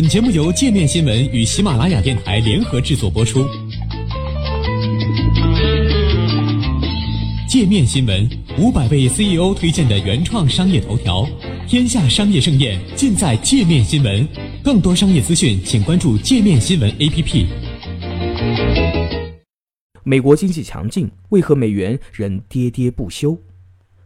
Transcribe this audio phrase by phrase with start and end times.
[0.00, 3.44] 本节目由界面新闻与喜马拉雅电台联合制作播出。
[7.48, 8.30] 界面新闻
[8.60, 11.28] 五百位 CEO 推荐的原创商业头条，
[11.66, 14.24] 天下商业盛宴尽在界面新闻。
[14.62, 17.46] 更多商业资讯，请关注界面新闻 APP。
[20.04, 23.36] 美国经济强劲，为何美元仍跌跌不休？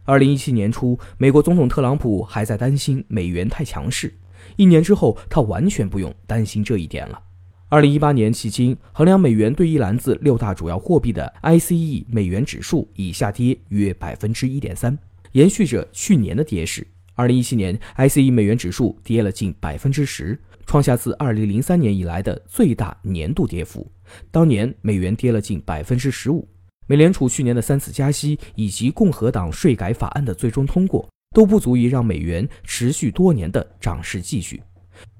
[0.04, 4.14] 二零一七年初，美国总统特朗普还在担心美元太强势。
[4.56, 7.20] 一年之后，他完全不用担心这一点了。
[7.68, 14.98] 二零一八年迄今，衡量美元对一篮子六大主要货币的 ICE 美元指数已下跌约百分之一点三，
[15.32, 16.86] 延续着去年的跌势。
[17.14, 23.90] 二零一七年，ICE 美元指数跌了近百分之十，创下自二零零三年以来的最大年度跌幅。
[24.30, 26.46] 当年美元跌了近百分之十五。
[26.86, 31.08] 美联储去年的三次加息以及共和党税改法案的最终通过。
[31.32, 34.62] 都不足以让美元持续多年的涨势继续，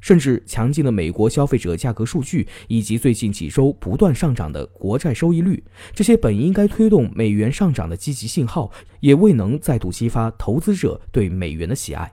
[0.01, 5.63] 甚至强劲的美国消费者价格数据以及最近几周不断上涨的国债收益率，
[5.95, 12.13] 这些本应该推动美元上涨的积极信号，也未能再度激发投资者对美元的喜爱。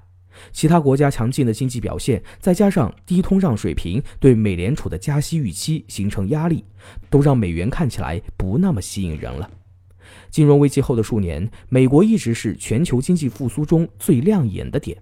[0.54, 6.64] 其他国家强劲的经济表现，再加上低通胀水平对美联储的加息预期形成压力，
[7.10, 9.50] 都让美元看起来不那么吸引人了。
[10.30, 14.98] 金融危机后的数年，美国一直是全球经济复苏中最亮眼的点，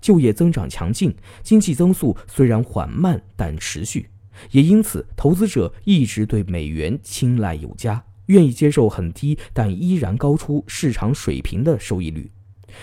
[0.00, 4.08] 就业增长强劲，经济增速虽然缓慢但持续，
[4.50, 12.30] 也因此投资者一直对美元青睐有加，愿意接受很低但依然高出市场水平的收益率。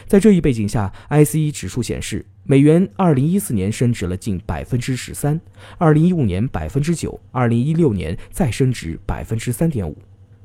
[0.05, 5.41] 在这一背景下，ICE 指数显示，美元2014年升值了近百分之十三
[5.79, 9.97] ，2015年百分之九，2016年再升值百分之三点五。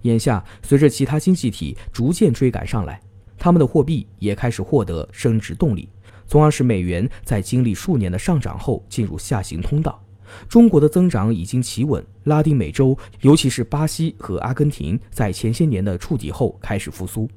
[0.04, 3.00] 眼下，随着其他经济体逐渐追赶上来，
[3.38, 5.88] 他们的货币也开始获得升值动力，
[6.26, 10.00] 从而使美元在经历数年的上涨后进入下行通道。
[10.48, 17.28] 中国的增长已经企稳，拉丁美洲，尤其是巴西和阿根廷，在前些年的触底后开始复苏。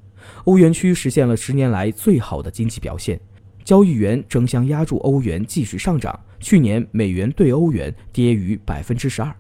[0.46, 3.20] 欧元区实现了十年来最好的经济表现，
[3.64, 6.18] 交易员争相压住欧元继续上涨。
[6.40, 9.34] 去年美元对欧元跌逾百分之十二。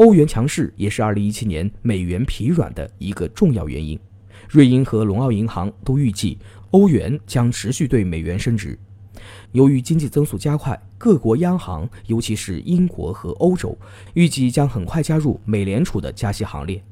[0.00, 4.00] 欧元强势也是2017年美元疲软的一个重要原因。
[4.48, 6.38] 瑞银和隆奥银行都预计
[6.70, 8.78] 欧元将持续对美元升值。
[9.52, 13.76] 由于经济增速加快，各国央行，尤其是英国和欧洲，
[14.14, 16.82] 预计将很快加入美联储的加息行列。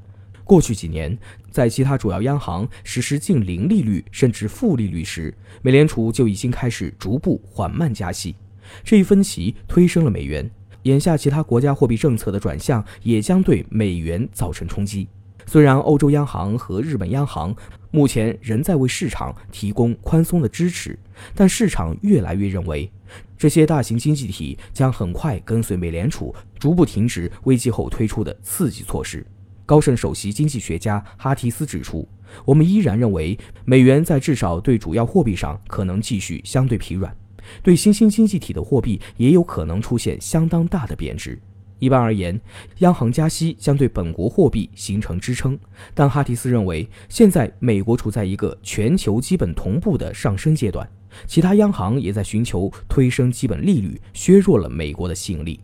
[0.45, 1.17] 过去几年，
[1.51, 8.37] 在其他主要央行实施近零利率甚至负利率时，美联储就已经开始逐步缓慢加息。
[8.85, 10.51] 这一分歧推升了美元。
[10.83, 15.09] 眼下，其他国家货币政策的转向也将对美元造成冲击。
[15.47, 17.55] 虽然欧洲央行和日本央行
[17.91, 20.99] 目前仍在为市场提供宽松的支持，
[21.35, 22.91] 但市场越来越认为，
[23.37, 29.27] 这些大型经济体将很快跟随美联储逐步停止危机后推出的刺激措施。
[29.65, 32.07] 高盛首席经济学家哈提斯指出
[32.45, 37.15] ：“我们依然认为，美元在至少对主要货币上可能继续相对疲软。”
[37.63, 41.39] 对新兴经济体的货币也有可能出现相当大的贬值。
[41.81, 42.41] 一般而言，
[42.79, 45.57] 央行加息将对本国货币形成支撑，
[45.95, 50.89] 但哈提斯认为，现在美国处在一个全球基本同步的上升阶段，
[51.25, 55.61] 其他央行也在寻求推升基本利率，削弱了美国的吸引力。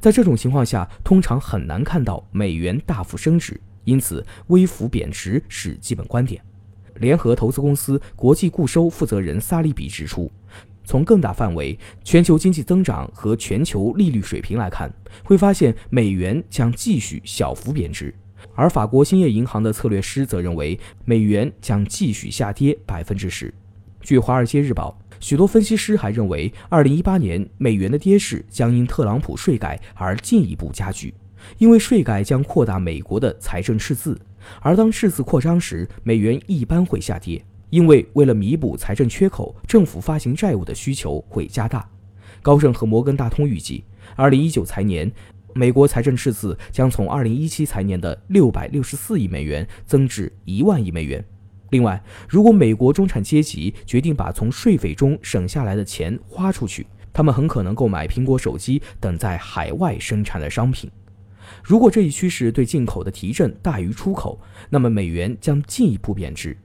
[0.00, 6.42] 在这种情况下，通常很难看到美元大幅升值，因此微幅贬值是基本观点。
[6.94, 10.32] 联合投资公司国际固收负责人萨利比指出。
[10.88, 14.90] 从更大范围、全球经济增长和全球利率水平来看，
[15.22, 18.14] 会发现美元将继续小幅贬值。
[18.54, 23.52] 而法国兴业银行的策略师则认为，美元将继续下跌百分之十。
[24.00, 31.12] 据《华尔街日报》，许多分析师还认为，二零一八年美元的跌势将因特朗普税改而进一步加剧，
[31.58, 34.18] 因为税改将扩大美国的财政赤字，
[34.62, 37.44] 而当赤字扩张时，美元一般会下跌。
[37.70, 41.88] 因为为了弥补财政缺口，政府发行债务的需求会加大。
[42.40, 43.84] 高盛和摩根大通预计，
[44.16, 45.10] 二零一九财年
[45.54, 51.22] 美国财政赤字将从二零一七财年的六百六十四亿美元增至一万亿美元。
[51.70, 60.90] 另外，如果美国中产阶级决定把从税费中省下来的钱花出去，他们很可能购买苹果手机等在海外生产的商品。
[61.62, 64.40] 如果这一趋势对进口的提振大于出口，
[64.70, 66.56] 那么美元将进一步贬值。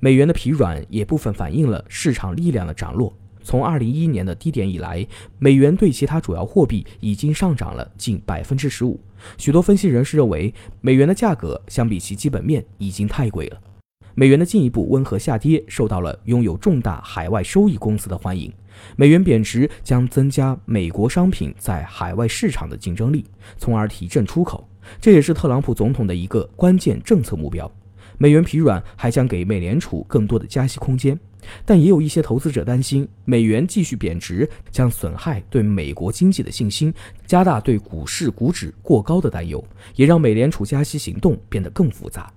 [0.00, 3.12] 美元的疲软也部分反映了市场力量的涨落。
[3.42, 5.06] 从二零一一年的低点以来，
[5.38, 9.00] 美元对其他主要货币已经上涨了近百分之十五。
[9.38, 13.58] 许多分析人士认为，美元的价格相比其基本面已经太贵了。
[14.14, 18.52] 美元的进一步温和下跌受到了拥有重大海外收益公司的欢迎，
[18.96, 23.24] 美元贬值将增加美国商品在海外市场的竞争力，
[23.56, 24.68] 从而提振出口。
[25.00, 27.70] 这也是特朗普总统的一个关键政策目标。
[28.20, 31.18] 美元疲软还将给美联储更多的加息空间，
[31.64, 36.92] 但也有一些投资者担心，美元继续贬值将损害对美国经济的信心，
[37.26, 42.32] 加大对股市股指过高的担忧，也让美联储加息行动变得更复杂。